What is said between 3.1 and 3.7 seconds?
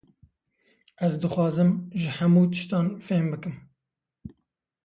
bikim